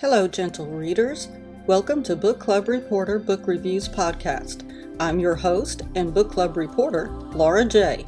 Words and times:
Hello, 0.00 0.28
gentle 0.28 0.66
readers. 0.66 1.26
Welcome 1.66 2.04
to 2.04 2.14
Book 2.14 2.38
Club 2.38 2.68
Reporter 2.68 3.18
Book 3.18 3.48
Reviews 3.48 3.88
Podcast. 3.88 4.62
I'm 5.00 5.18
your 5.18 5.34
host 5.34 5.82
and 5.96 6.14
book 6.14 6.30
club 6.30 6.56
reporter, 6.56 7.08
Laura 7.32 7.64
J. 7.64 8.06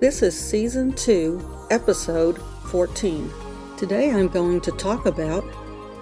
This 0.00 0.20
is 0.20 0.36
Season 0.36 0.92
2, 0.92 1.68
Episode 1.70 2.42
14. 2.72 3.30
Today 3.76 4.10
I'm 4.10 4.26
going 4.26 4.60
to 4.62 4.72
talk 4.72 5.06
about 5.06 5.44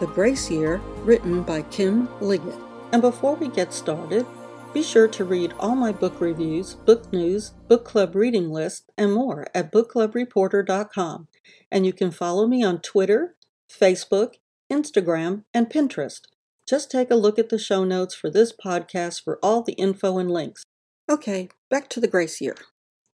The 0.00 0.06
Grace 0.06 0.50
Year, 0.50 0.78
written 1.02 1.42
by 1.42 1.60
Kim 1.64 2.08
Liggett. 2.22 2.58
And 2.92 3.02
before 3.02 3.34
we 3.34 3.48
get 3.48 3.74
started, 3.74 4.24
be 4.72 4.82
sure 4.82 5.08
to 5.08 5.24
read 5.26 5.52
all 5.60 5.76
my 5.76 5.92
book 5.92 6.18
reviews, 6.18 6.76
book 6.76 7.12
news, 7.12 7.50
book 7.68 7.84
club 7.84 8.16
reading 8.16 8.48
list, 8.48 8.90
and 8.96 9.12
more 9.12 9.48
at 9.54 9.70
bookclubreporter.com. 9.70 11.28
And 11.70 11.84
you 11.84 11.92
can 11.92 12.10
follow 12.10 12.46
me 12.46 12.64
on 12.64 12.80
Twitter, 12.80 13.36
Facebook, 13.68 14.36
Instagram, 14.74 15.44
and 15.54 15.70
Pinterest. 15.70 16.22
Just 16.68 16.90
take 16.90 17.10
a 17.10 17.16
look 17.16 17.38
at 17.38 17.48
the 17.48 17.58
show 17.58 17.84
notes 17.84 18.14
for 18.14 18.28
this 18.28 18.52
podcast 18.52 19.22
for 19.22 19.38
all 19.40 19.62
the 19.62 19.74
info 19.74 20.18
and 20.18 20.30
links. 20.30 20.64
Okay, 21.08 21.48
back 21.70 21.88
to 21.90 22.00
The 22.00 22.08
Grace 22.08 22.40
Year. 22.40 22.56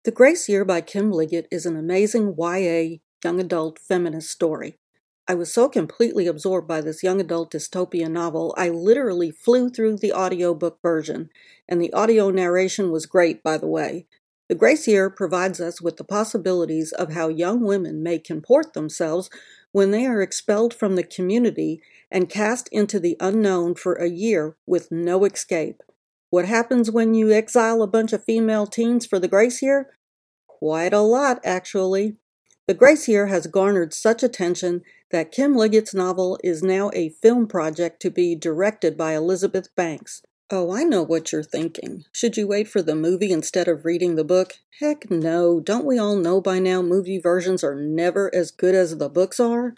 The 0.03 0.11
Grace 0.11 0.49
Year 0.49 0.65
by 0.65 0.81
Kim 0.81 1.11
Liggett 1.11 1.47
is 1.51 1.67
an 1.67 1.77
amazing 1.77 2.35
YA 2.35 2.97
young 3.23 3.39
adult 3.39 3.77
feminist 3.77 4.31
story. 4.31 4.77
I 5.27 5.35
was 5.35 5.53
so 5.53 5.69
completely 5.69 6.25
absorbed 6.25 6.67
by 6.67 6.81
this 6.81 7.03
young 7.03 7.21
adult 7.21 7.51
dystopian 7.51 8.11
novel, 8.11 8.55
I 8.57 8.69
literally 8.69 9.29
flew 9.29 9.69
through 9.69 9.97
the 9.97 10.13
audiobook 10.13 10.79
version, 10.81 11.29
and 11.69 11.79
the 11.79 11.93
audio 11.93 12.31
narration 12.31 12.91
was 12.91 13.05
great, 13.05 13.43
by 13.43 13.57
the 13.57 13.67
way. 13.67 14.07
The 14.49 14.55
Grace 14.55 14.87
Year 14.87 15.09
provides 15.09 15.61
us 15.61 15.81
with 15.81 15.97
the 15.97 16.03
possibilities 16.03 16.91
of 16.91 17.13
how 17.13 17.29
young 17.29 17.61
women 17.61 18.01
may 18.03 18.19
comport 18.19 18.73
themselves 18.73 19.29
when 19.71 19.91
they 19.91 20.05
are 20.05 20.21
expelled 20.21 20.73
from 20.73 20.95
the 20.95 21.03
community 21.03 21.81
and 22.11 22.29
cast 22.29 22.67
into 22.71 22.99
the 22.99 23.15
unknown 23.19 23.75
for 23.75 23.93
a 23.93 24.09
year 24.09 24.55
with 24.65 24.91
no 24.91 25.23
escape. 25.25 25.81
What 26.29 26.45
happens 26.45 26.89
when 26.89 27.13
you 27.13 27.31
exile 27.31 27.81
a 27.81 27.87
bunch 27.87 28.13
of 28.13 28.23
female 28.23 28.65
teens 28.65 29.05
for 29.05 29.19
the 29.19 29.27
Grace 29.27 29.61
Year? 29.61 29.89
Quite 30.47 30.93
a 30.93 30.99
lot, 30.99 31.39
actually. 31.43 32.17
The 32.67 32.73
Grace 32.73 33.07
Year 33.07 33.27
has 33.27 33.47
garnered 33.47 33.93
such 33.93 34.23
attention 34.23 34.81
that 35.11 35.31
Kim 35.31 35.55
Liggett's 35.55 35.93
novel 35.93 36.39
is 36.43 36.63
now 36.63 36.89
a 36.93 37.09
film 37.09 37.47
project 37.47 38.01
to 38.03 38.09
be 38.09 38.35
directed 38.35 38.95
by 38.95 39.13
Elizabeth 39.13 39.67
Banks. 39.75 40.21
Oh, 40.53 40.73
I 40.73 40.83
know 40.83 41.01
what 41.01 41.31
you're 41.31 41.43
thinking. 41.43 42.03
Should 42.11 42.35
you 42.35 42.45
wait 42.45 42.67
for 42.67 42.81
the 42.81 42.93
movie 42.93 43.31
instead 43.31 43.69
of 43.69 43.85
reading 43.85 44.15
the 44.15 44.25
book? 44.25 44.59
Heck 44.81 45.09
no. 45.09 45.61
Don't 45.61 45.85
we 45.85 45.97
all 45.97 46.17
know 46.17 46.41
by 46.41 46.59
now 46.59 46.81
movie 46.81 47.19
versions 47.19 47.63
are 47.63 47.73
never 47.73 48.29
as 48.35 48.51
good 48.51 48.75
as 48.75 48.97
the 48.97 49.07
books 49.07 49.39
are? 49.39 49.75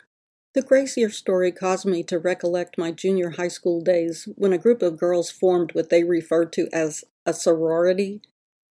The 0.55 0.63
Grace 0.63 0.97
Year 0.97 1.11
story 1.11 1.51
caused 1.51 1.85
me 1.85 2.01
to 2.05 2.17
recollect 2.17 2.79
my 2.79 2.89
junior 2.89 3.31
high 3.31 3.49
school 3.49 3.81
days 3.81 4.27
when 4.35 4.51
a 4.51 4.57
group 4.57 4.81
of 4.81 4.97
girls 4.97 5.29
formed 5.29 5.75
what 5.75 5.91
they 5.91 6.03
referred 6.03 6.51
to 6.53 6.67
as 6.73 7.03
a 7.23 7.33
sorority. 7.33 8.23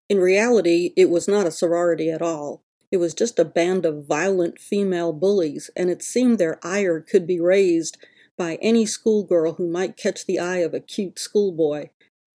In 0.09 0.21
reality, 0.21 0.95
it 0.97 1.11
was 1.11 1.29
not 1.29 1.47
a 1.47 1.53
sorority 1.53 2.11
at 2.11 2.23
all. 2.23 2.63
It 2.91 2.97
was 2.97 3.13
just 3.13 3.39
a 3.39 3.45
band 3.45 3.85
of 3.85 4.07
violent 4.07 4.59
female 4.59 5.13
bullies, 5.13 5.71
and 5.77 5.91
it 5.91 6.03
seemed 6.03 6.39
their 6.39 6.59
ire 6.67 6.99
could 6.99 7.27
be 7.27 7.39
raised 7.39 7.99
by 8.41 8.55
any 8.63 8.87
schoolgirl 8.87 9.57
who 9.57 9.69
might 9.69 9.99
catch 9.99 10.25
the 10.25 10.39
eye 10.39 10.61
of 10.61 10.73
a 10.73 10.81
cute 10.81 11.19
schoolboy. 11.19 11.91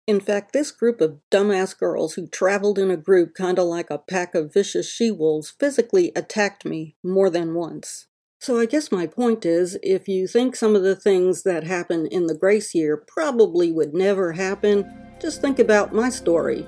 In 0.05 0.19
fact, 0.19 0.53
this 0.53 0.69
group 0.69 1.01
of 1.01 1.17
dumbass 1.31 1.75
girls 1.75 2.13
who 2.13 2.27
traveled 2.27 2.77
in 2.77 2.91
a 2.91 2.95
group 2.95 3.33
kind 3.33 3.57
of 3.57 3.65
like 3.65 3.89
a 3.89 3.97
pack 3.97 4.35
of 4.35 4.53
vicious 4.53 4.87
she 4.87 5.09
wolves 5.09 5.49
physically 5.59 6.11
attacked 6.15 6.63
me 6.63 6.95
more 7.03 7.31
than 7.31 7.55
once. 7.55 8.05
So 8.39 8.59
I 8.59 8.67
guess 8.67 8.91
my 8.91 9.07
point 9.07 9.47
is 9.47 9.79
if 9.81 10.07
you 10.07 10.27
think 10.27 10.55
some 10.55 10.75
of 10.75 10.83
the 10.83 10.95
things 10.95 11.41
that 11.41 11.63
happen 11.63 12.05
in 12.05 12.27
the 12.27 12.37
Grace 12.37 12.75
year 12.75 13.03
probably 13.07 13.71
would 13.71 13.95
never 13.95 14.33
happen, 14.33 14.85
just 15.19 15.41
think 15.41 15.57
about 15.57 15.91
my 15.91 16.09
story. 16.11 16.67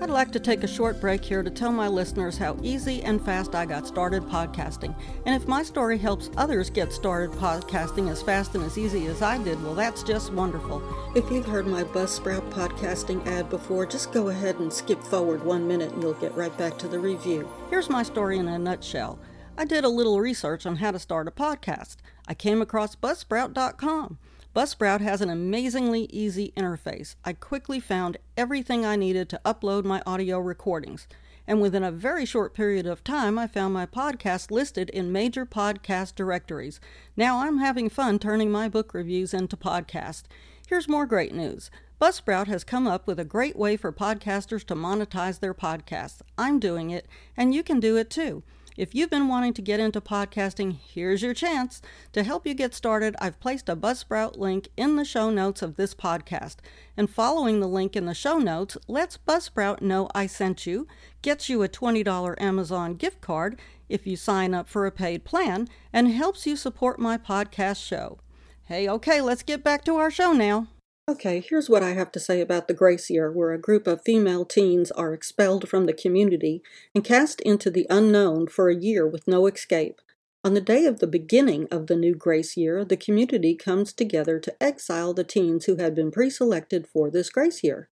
I'd 0.00 0.10
like 0.10 0.32
to 0.32 0.40
take 0.40 0.64
a 0.64 0.68
short 0.68 1.00
break 1.00 1.24
here 1.24 1.42
to 1.42 1.50
tell 1.50 1.72
my 1.72 1.88
listeners 1.88 2.36
how 2.36 2.58
easy 2.62 3.02
and 3.02 3.24
fast 3.24 3.54
I 3.54 3.64
got 3.64 3.86
started 3.86 4.24
podcasting. 4.24 4.94
And 5.24 5.34
if 5.40 5.48
my 5.48 5.62
story 5.62 5.96
helps 5.96 6.30
others 6.36 6.68
get 6.68 6.92
started 6.92 7.30
podcasting 7.38 8.10
as 8.10 8.20
fast 8.20 8.54
and 8.54 8.64
as 8.64 8.76
easy 8.76 9.06
as 9.06 9.22
I 9.22 9.42
did, 9.42 9.62
well, 9.62 9.74
that's 9.74 10.02
just 10.02 10.32
wonderful. 10.32 10.82
If 11.14 11.30
you've 11.30 11.46
heard 11.46 11.66
my 11.66 11.84
Buzzsprout 11.84 12.50
podcasting 12.50 13.24
ad 13.26 13.48
before, 13.48 13.86
just 13.86 14.12
go 14.12 14.28
ahead 14.28 14.58
and 14.58 14.72
skip 14.72 15.02
forward 15.02 15.44
one 15.44 15.66
minute 15.66 15.92
and 15.92 16.02
you'll 16.02 16.14
get 16.14 16.34
right 16.34 16.56
back 16.58 16.76
to 16.78 16.88
the 16.88 16.98
review. 16.98 17.48
Here's 17.70 17.88
my 17.88 18.02
story 18.02 18.38
in 18.38 18.48
a 18.48 18.58
nutshell. 18.58 19.18
I 19.56 19.64
did 19.64 19.84
a 19.84 19.88
little 19.88 20.20
research 20.20 20.66
on 20.66 20.76
how 20.76 20.90
to 20.90 20.98
start 20.98 21.28
a 21.28 21.30
podcast. 21.30 21.96
I 22.26 22.34
came 22.34 22.60
across 22.60 22.96
Buzzsprout.com. 22.96 24.18
Buzzsprout 24.54 25.00
has 25.00 25.20
an 25.20 25.30
amazingly 25.30 26.04
easy 26.12 26.52
interface. 26.56 27.16
I 27.24 27.32
quickly 27.32 27.80
found 27.80 28.18
everything 28.36 28.86
I 28.86 28.94
needed 28.94 29.28
to 29.30 29.40
upload 29.44 29.84
my 29.84 30.00
audio 30.06 30.38
recordings. 30.38 31.08
And 31.44 31.60
within 31.60 31.82
a 31.82 31.90
very 31.90 32.24
short 32.24 32.54
period 32.54 32.86
of 32.86 33.02
time, 33.02 33.36
I 33.36 33.48
found 33.48 33.74
my 33.74 33.84
podcast 33.84 34.52
listed 34.52 34.90
in 34.90 35.10
major 35.10 35.44
podcast 35.44 36.14
directories. 36.14 36.78
Now 37.16 37.40
I'm 37.40 37.58
having 37.58 37.88
fun 37.88 38.20
turning 38.20 38.52
my 38.52 38.68
book 38.68 38.94
reviews 38.94 39.34
into 39.34 39.56
podcasts. 39.56 40.22
Here's 40.68 40.88
more 40.88 41.04
great 41.04 41.34
news. 41.34 41.68
Buzzsprout 42.00 42.46
has 42.46 42.62
come 42.62 42.86
up 42.86 43.08
with 43.08 43.18
a 43.18 43.24
great 43.24 43.56
way 43.56 43.76
for 43.76 43.92
podcasters 43.92 44.64
to 44.66 44.76
monetize 44.76 45.40
their 45.40 45.54
podcasts. 45.54 46.22
I'm 46.38 46.60
doing 46.60 46.90
it, 46.90 47.08
and 47.36 47.52
you 47.52 47.64
can 47.64 47.80
do 47.80 47.96
it 47.96 48.08
too. 48.08 48.44
If 48.76 48.92
you've 48.92 49.10
been 49.10 49.28
wanting 49.28 49.54
to 49.54 49.62
get 49.62 49.78
into 49.78 50.00
podcasting, 50.00 50.76
here's 50.76 51.22
your 51.22 51.32
chance. 51.32 51.80
To 52.12 52.24
help 52.24 52.44
you 52.44 52.54
get 52.54 52.74
started, 52.74 53.14
I've 53.20 53.38
placed 53.38 53.68
a 53.68 53.76
Buzzsprout 53.76 54.36
link 54.36 54.68
in 54.76 54.96
the 54.96 55.04
show 55.04 55.30
notes 55.30 55.62
of 55.62 55.76
this 55.76 55.94
podcast. 55.94 56.56
And 56.96 57.08
following 57.08 57.60
the 57.60 57.68
link 57.68 57.94
in 57.94 58.06
the 58.06 58.14
show 58.14 58.38
notes 58.38 58.76
lets 58.88 59.16
Buzzsprout 59.16 59.80
know 59.80 60.08
I 60.12 60.26
sent 60.26 60.66
you, 60.66 60.88
gets 61.22 61.48
you 61.48 61.62
a 61.62 61.68
$20 61.68 62.34
Amazon 62.40 62.94
gift 62.94 63.20
card 63.20 63.60
if 63.88 64.08
you 64.08 64.16
sign 64.16 64.54
up 64.54 64.68
for 64.68 64.86
a 64.86 64.90
paid 64.90 65.24
plan, 65.24 65.68
and 65.92 66.08
helps 66.08 66.44
you 66.44 66.56
support 66.56 66.98
my 66.98 67.16
podcast 67.16 67.84
show. 67.86 68.18
Hey, 68.64 68.88
okay, 68.88 69.20
let's 69.20 69.44
get 69.44 69.62
back 69.62 69.84
to 69.84 69.96
our 69.96 70.10
show 70.10 70.32
now. 70.32 70.66
Okay, 71.06 71.44
here's 71.46 71.68
what 71.68 71.82
I 71.82 71.90
have 71.90 72.10
to 72.12 72.20
say 72.20 72.40
about 72.40 72.66
the 72.66 72.72
Grace 72.72 73.10
Year, 73.10 73.30
where 73.30 73.52
a 73.52 73.58
group 73.58 73.86
of 73.86 74.00
female 74.02 74.46
teens 74.46 74.90
are 74.92 75.12
expelled 75.12 75.68
from 75.68 75.84
the 75.84 75.92
community 75.92 76.62
and 76.94 77.04
cast 77.04 77.42
into 77.42 77.70
the 77.70 77.86
unknown 77.90 78.46
for 78.46 78.70
a 78.70 78.74
year 78.74 79.06
with 79.06 79.28
no 79.28 79.46
escape. 79.46 80.00
On 80.42 80.54
the 80.54 80.62
day 80.62 80.86
of 80.86 81.00
the 81.00 81.06
beginning 81.06 81.68
of 81.70 81.88
the 81.88 81.96
new 81.96 82.14
Grace 82.14 82.56
Year, 82.56 82.86
the 82.86 82.96
community 82.96 83.54
comes 83.54 83.92
together 83.92 84.40
to 84.40 84.62
exile 84.62 85.12
the 85.12 85.24
teens 85.24 85.66
who 85.66 85.76
had 85.76 85.94
been 85.94 86.10
pre 86.10 86.30
selected 86.30 86.86
for 86.86 87.10
this 87.10 87.28
Grace 87.28 87.62
Year. 87.62 87.90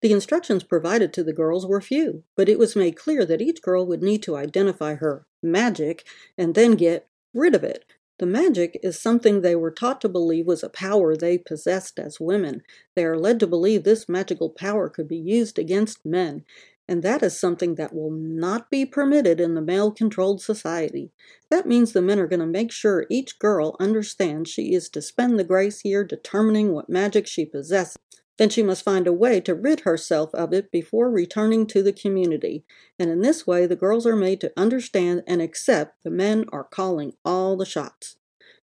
The 0.00 0.12
instructions 0.12 0.64
provided 0.64 1.12
to 1.12 1.22
the 1.22 1.32
girls 1.32 1.64
were 1.64 1.80
few, 1.80 2.24
but 2.36 2.48
it 2.48 2.58
was 2.58 2.74
made 2.74 2.96
clear 2.96 3.24
that 3.24 3.40
each 3.40 3.62
girl 3.62 3.86
would 3.86 4.02
need 4.02 4.20
to 4.24 4.34
identify 4.34 4.96
her 4.96 5.26
magic 5.44 6.04
and 6.36 6.56
then 6.56 6.72
get 6.72 7.06
rid 7.32 7.54
of 7.54 7.62
it 7.62 7.84
the 8.22 8.26
magic 8.26 8.78
is 8.84 9.02
something 9.02 9.40
they 9.40 9.56
were 9.56 9.72
taught 9.72 10.00
to 10.00 10.08
believe 10.08 10.46
was 10.46 10.62
a 10.62 10.68
power 10.68 11.16
they 11.16 11.36
possessed 11.36 11.98
as 11.98 12.20
women. 12.20 12.62
They 12.94 13.04
are 13.04 13.18
led 13.18 13.40
to 13.40 13.48
believe 13.48 13.82
this 13.82 14.08
magical 14.08 14.48
power 14.48 14.88
could 14.88 15.08
be 15.08 15.16
used 15.16 15.58
against 15.58 16.06
men, 16.06 16.44
and 16.86 17.02
that 17.02 17.24
is 17.24 17.36
something 17.36 17.74
that 17.74 17.92
will 17.92 18.12
not 18.12 18.70
be 18.70 18.86
permitted 18.86 19.40
in 19.40 19.56
the 19.56 19.60
male 19.60 19.90
controlled 19.90 20.40
society. 20.40 21.10
That 21.50 21.66
means 21.66 21.92
the 21.92 22.00
men 22.00 22.20
are 22.20 22.28
going 22.28 22.38
to 22.38 22.46
make 22.46 22.70
sure 22.70 23.06
each 23.10 23.40
girl 23.40 23.74
understands 23.80 24.48
she 24.48 24.72
is 24.72 24.88
to 24.90 25.02
spend 25.02 25.36
the 25.36 25.42
grace 25.42 25.84
year 25.84 26.04
determining 26.04 26.70
what 26.70 26.88
magic 26.88 27.26
she 27.26 27.44
possesses. 27.44 27.98
Then 28.42 28.50
she 28.50 28.64
must 28.64 28.84
find 28.84 29.06
a 29.06 29.12
way 29.12 29.40
to 29.42 29.54
rid 29.54 29.82
herself 29.82 30.34
of 30.34 30.52
it 30.52 30.72
before 30.72 31.08
returning 31.08 31.64
to 31.68 31.80
the 31.80 31.92
community. 31.92 32.64
And 32.98 33.08
in 33.08 33.20
this 33.20 33.46
way, 33.46 33.66
the 33.66 33.76
girls 33.76 34.04
are 34.04 34.16
made 34.16 34.40
to 34.40 34.52
understand 34.56 35.22
and 35.28 35.40
accept 35.40 36.02
the 36.02 36.10
men 36.10 36.46
are 36.52 36.64
calling 36.64 37.12
all 37.24 37.56
the 37.56 37.64
shots. 37.64 38.16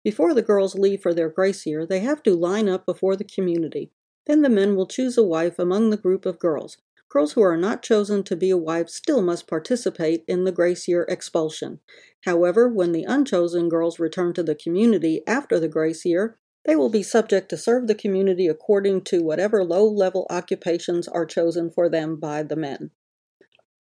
Before 0.03 0.35
the 0.35 0.43
girls 0.43 0.75
leave 0.75 1.01
for 1.01 1.11
their 1.11 1.27
grace 1.27 1.65
year, 1.65 1.87
they 1.87 2.01
have 2.01 2.21
to 2.21 2.35
line 2.35 2.69
up 2.69 2.85
before 2.85 3.15
the 3.15 3.23
community. 3.23 3.89
Then 4.27 4.43
the 4.43 4.47
men 4.47 4.75
will 4.75 4.85
choose 4.85 5.17
a 5.17 5.23
wife 5.23 5.57
among 5.57 5.89
the 5.89 5.97
group 5.97 6.27
of 6.27 6.37
girls. 6.37 6.77
Girls 7.09 7.33
who 7.33 7.41
are 7.41 7.57
not 7.57 7.81
chosen 7.81 8.21
to 8.25 8.35
be 8.35 8.51
a 8.51 8.57
wife 8.57 8.89
still 8.89 9.23
must 9.23 9.47
participate 9.47 10.23
in 10.27 10.43
the 10.43 10.51
grace 10.51 10.87
year 10.87 11.01
expulsion. 11.09 11.79
However, 12.25 12.69
when 12.69 12.91
the 12.91 13.05
unchosen 13.05 13.69
girls 13.69 13.97
return 13.97 14.33
to 14.33 14.43
the 14.43 14.53
community 14.53 15.23
after 15.25 15.59
the 15.59 15.67
grace 15.67 16.05
year, 16.05 16.37
they 16.65 16.75
will 16.75 16.89
be 16.89 17.03
subject 17.03 17.49
to 17.49 17.57
serve 17.57 17.87
the 17.87 17.95
community 17.95 18.47
according 18.47 19.01
to 19.01 19.23
whatever 19.23 19.63
low 19.63 19.85
level 19.85 20.25
occupations 20.29 21.07
are 21.07 21.25
chosen 21.25 21.69
for 21.69 21.89
them 21.89 22.15
by 22.15 22.43
the 22.43 22.55
men. 22.55 22.91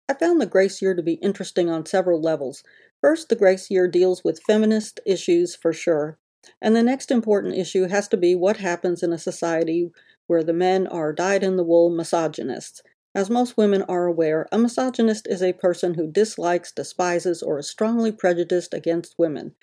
I 0.09 0.13
found 0.13 0.41
the 0.41 0.45
Grace 0.45 0.81
Year 0.81 0.93
to 0.93 1.01
be 1.01 1.13
interesting 1.13 1.69
on 1.69 1.85
several 1.85 2.21
levels. 2.21 2.63
First, 2.99 3.29
the 3.29 3.35
Grace 3.35 3.71
Year 3.71 3.87
deals 3.87 4.23
with 4.23 4.43
feminist 4.45 4.99
issues 5.05 5.55
for 5.55 5.71
sure, 5.71 6.17
and 6.61 6.75
the 6.75 6.83
next 6.83 7.09
important 7.09 7.55
issue 7.55 7.87
has 7.87 8.07
to 8.09 8.17
be 8.17 8.35
what 8.35 8.57
happens 8.57 9.01
in 9.01 9.13
a 9.13 9.17
society 9.17 9.91
where 10.27 10.43
the 10.43 10.53
men 10.53 10.87
are 10.87 11.13
dyed 11.13 11.43
in 11.43 11.55
the 11.55 11.63
wool 11.63 11.89
misogynists. 11.89 12.81
As 13.15 13.29
most 13.29 13.57
women 13.57 13.83
are 13.83 14.05
aware, 14.05 14.47
a 14.51 14.57
misogynist 14.57 15.27
is 15.27 15.43
a 15.43 15.53
person 15.53 15.93
who 15.93 16.11
dislikes, 16.11 16.71
despises, 16.71 17.43
or 17.43 17.59
is 17.59 17.69
strongly 17.69 18.11
prejudiced 18.11 18.73
against 18.73 19.19
women. 19.19 19.53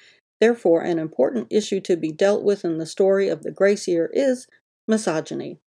Therefore, 0.40 0.82
an 0.82 0.98
important 0.98 1.48
issue 1.50 1.80
to 1.82 1.96
be 1.96 2.12
dealt 2.12 2.42
with 2.42 2.64
in 2.64 2.78
the 2.78 2.86
story 2.86 3.28
of 3.28 3.42
the 3.42 3.52
Grace 3.52 3.86
Year 3.86 4.10
is 4.12 4.48
misogyny. 4.88 5.58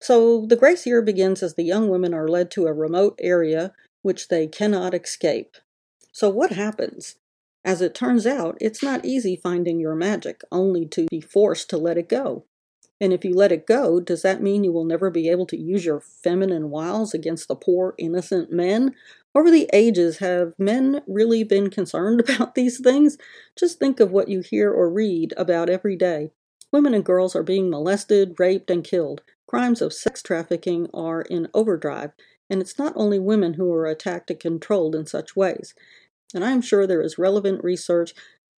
So, 0.00 0.46
the 0.46 0.56
Grace 0.56 0.86
Year 0.86 1.02
begins 1.02 1.42
as 1.42 1.54
the 1.54 1.64
young 1.64 1.88
women 1.88 2.14
are 2.14 2.28
led 2.28 2.50
to 2.52 2.66
a 2.66 2.72
remote 2.72 3.18
area 3.20 3.72
which 4.02 4.28
they 4.28 4.46
cannot 4.46 4.94
escape. 4.94 5.56
So, 6.12 6.28
what 6.28 6.52
happens? 6.52 7.16
As 7.64 7.80
it 7.80 7.94
turns 7.94 8.26
out, 8.26 8.58
it's 8.60 8.82
not 8.82 9.04
easy 9.04 9.36
finding 9.36 9.80
your 9.80 9.94
magic, 9.94 10.42
only 10.52 10.86
to 10.86 11.06
be 11.10 11.20
forced 11.20 11.70
to 11.70 11.78
let 11.78 11.96
it 11.96 12.08
go. 12.08 12.44
And 13.00 13.12
if 13.12 13.24
you 13.24 13.34
let 13.34 13.52
it 13.52 13.66
go, 13.66 13.98
does 14.00 14.22
that 14.22 14.42
mean 14.42 14.62
you 14.62 14.72
will 14.72 14.84
never 14.84 15.10
be 15.10 15.28
able 15.28 15.46
to 15.46 15.56
use 15.56 15.84
your 15.84 16.00
feminine 16.00 16.70
wiles 16.70 17.14
against 17.14 17.48
the 17.48 17.56
poor, 17.56 17.94
innocent 17.98 18.52
men? 18.52 18.94
Over 19.34 19.50
the 19.50 19.68
ages, 19.72 20.18
have 20.18 20.54
men 20.58 21.02
really 21.08 21.42
been 21.42 21.68
concerned 21.68 22.20
about 22.28 22.54
these 22.54 22.78
things? 22.78 23.18
Just 23.56 23.78
think 23.78 23.98
of 24.00 24.12
what 24.12 24.28
you 24.28 24.40
hear 24.40 24.70
or 24.70 24.88
read 24.90 25.34
about 25.36 25.68
every 25.68 25.96
day. 25.96 26.30
Women 26.72 26.94
and 26.94 27.04
girls 27.04 27.36
are 27.36 27.42
being 27.42 27.70
molested, 27.70 28.38
raped, 28.38 28.70
and 28.70 28.84
killed. 28.84 29.22
Crimes 29.46 29.82
of 29.82 29.92
sex 29.92 30.22
trafficking 30.22 30.88
are 30.92 31.22
in 31.22 31.48
overdrive, 31.54 32.12
and 32.50 32.60
it's 32.60 32.78
not 32.78 32.92
only 32.96 33.18
women 33.18 33.54
who 33.54 33.72
are 33.72 33.86
attacked 33.86 34.30
and 34.30 34.40
controlled 34.40 34.94
in 34.94 35.06
such 35.06 35.36
ways. 35.36 35.74
And 36.34 36.44
I 36.44 36.50
am 36.50 36.60
sure 36.60 36.86
there 36.86 37.02
is 37.02 37.18
relevant 37.18 37.62
research 37.62 38.14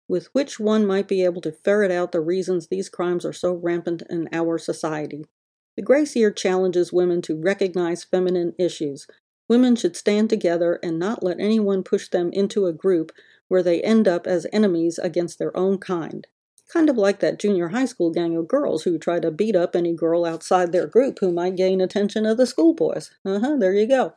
with 0.07 0.27
which 0.33 0.59
one 0.59 0.85
might 0.85 1.07
be 1.07 1.23
able 1.23 1.41
to 1.41 1.51
ferret 1.51 1.91
out 1.91 2.11
the 2.11 2.21
reasons 2.21 2.67
these 2.67 2.89
crimes 2.89 3.25
are 3.25 3.33
so 3.33 3.53
rampant 3.53 4.03
in 4.09 4.29
our 4.31 4.57
society. 4.57 5.25
The 5.75 5.81
Grace 5.81 6.15
Year 6.15 6.31
challenges 6.31 6.93
women 6.93 7.21
to 7.23 7.35
recognize 7.35 8.03
feminine 8.03 8.53
issues. 8.57 9.07
Women 9.47 9.75
should 9.75 9.95
stand 9.95 10.29
together 10.29 10.79
and 10.81 10.97
not 10.97 11.23
let 11.23 11.39
anyone 11.39 11.83
push 11.83 12.07
them 12.07 12.31
into 12.31 12.65
a 12.65 12.73
group 12.73 13.11
where 13.47 13.61
they 13.61 13.81
end 13.81 14.07
up 14.07 14.25
as 14.25 14.47
enemies 14.51 14.97
against 14.97 15.37
their 15.37 15.55
own 15.55 15.77
kind. 15.77 16.27
Kind 16.67 16.89
of 16.89 16.97
like 16.97 17.19
that 17.19 17.37
junior 17.37 17.67
high 17.67 17.85
school 17.85 18.09
gang 18.09 18.35
of 18.35 18.47
girls 18.47 18.83
who 18.83 18.97
try 18.97 19.19
to 19.19 19.29
beat 19.29 19.55
up 19.55 19.75
any 19.75 19.93
girl 19.93 20.25
outside 20.25 20.71
their 20.71 20.87
group 20.87 21.19
who 21.19 21.31
might 21.31 21.55
gain 21.55 21.79
attention 21.79 22.25
of 22.25 22.37
the 22.37 22.47
schoolboys. 22.47 23.11
Uh 23.23 23.39
huh, 23.39 23.57
there 23.59 23.73
you 23.73 23.87
go. 23.87 24.13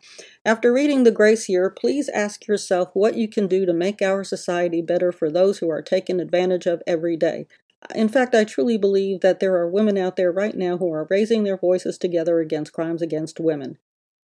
After 0.46 0.72
reading 0.72 1.04
The 1.04 1.10
Grace 1.10 1.46
Year, 1.46 1.68
please 1.68 2.08
ask 2.08 2.46
yourself 2.46 2.90
what 2.94 3.16
you 3.16 3.28
can 3.28 3.48
do 3.48 3.66
to 3.66 3.74
make 3.74 4.00
our 4.00 4.24
society 4.24 4.80
better 4.80 5.12
for 5.12 5.30
those 5.30 5.58
who 5.58 5.68
are 5.68 5.82
taken 5.82 6.20
advantage 6.20 6.64
of 6.64 6.82
every 6.86 7.18
day. 7.18 7.46
In 7.94 8.08
fact, 8.08 8.34
I 8.34 8.44
truly 8.44 8.78
believe 8.78 9.20
that 9.20 9.40
there 9.40 9.56
are 9.56 9.68
women 9.68 9.98
out 9.98 10.16
there 10.16 10.32
right 10.32 10.56
now 10.56 10.78
who 10.78 10.90
are 10.90 11.06
raising 11.10 11.44
their 11.44 11.58
voices 11.58 11.98
together 11.98 12.40
against 12.40 12.72
crimes 12.72 13.02
against 13.02 13.38
women. 13.38 13.76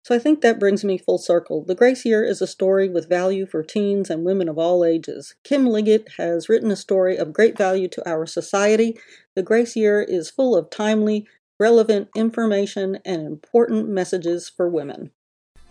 So 0.03 0.17
I 0.17 0.19
think 0.19 0.41
that 0.41 0.59
brings 0.59 0.85
me 0.85 0.99
full 0.99 1.19
circle. 1.19 1.65
The 1.65 1.77
Grace 1.77 2.05
Year 2.05 2.25
is 2.25 2.43
a 2.43 2.47
story 2.47 2.89
with 2.89 3.09
value 3.09 3.47
for 3.47 3.63
teens 3.63 4.11
and 4.11 4.25
women 4.25 4.49
of 4.49 4.59
all 4.59 4.85
ages. 4.85 5.37
Kim 5.45 5.65
Liggett 5.65 6.09
has 6.17 6.49
written 6.49 6.73
a 6.73 6.77
story 6.77 7.17
of 7.17 7.33
great 7.33 7.57
value 7.57 7.87
to 7.89 8.09
our 8.09 8.27
society. 8.27 8.99
The 9.37 9.45
Grace 9.45 9.77
Year 9.77 10.03
is 10.03 10.29
full 10.29 10.57
of 10.57 10.71
timely, 10.71 11.29
relevant 11.61 12.09
information 12.17 12.99
and 13.05 13.23
important 13.23 13.89
messages 13.89 14.49
for 14.49 14.69
women. 14.69 15.13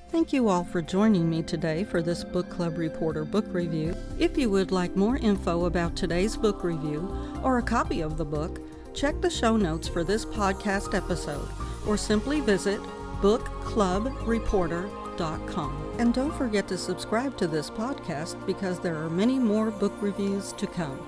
Thank 0.09 0.31
you 0.31 0.47
all 0.47 0.63
for 0.63 0.81
joining 0.81 1.29
me 1.29 1.41
today 1.41 1.83
for 1.83 2.01
this 2.01 2.23
Book 2.23 2.49
Club 2.49 2.77
Reporter 2.77 3.25
book 3.25 3.45
review. 3.49 3.95
If 4.17 4.37
you 4.37 4.49
would 4.49 4.71
like 4.71 4.95
more 4.95 5.17
info 5.17 5.65
about 5.65 5.95
today's 5.97 6.37
book 6.37 6.63
review 6.63 7.13
or 7.43 7.57
a 7.57 7.63
copy 7.63 7.99
of 7.99 8.17
the 8.17 8.25
book, 8.25 8.61
check 8.93 9.19
the 9.21 9.29
show 9.29 9.57
notes 9.57 9.89
for 9.89 10.05
this 10.05 10.25
podcast 10.25 10.93
episode 10.93 11.47
or 11.85 11.97
simply 11.97 12.39
visit 12.41 12.79
bookclubreporter.com. 13.21 15.95
And 15.99 16.13
don't 16.13 16.33
forget 16.33 16.67
to 16.67 16.77
subscribe 16.77 17.37
to 17.37 17.47
this 17.47 17.69
podcast 17.69 18.45
because 18.45 18.79
there 18.79 18.95
are 18.95 19.09
many 19.09 19.39
more 19.39 19.71
book 19.71 19.93
reviews 20.01 20.51
to 20.53 20.67
come. 20.67 20.99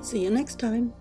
See 0.00 0.24
you 0.24 0.30
next 0.30 0.58
time. 0.58 0.92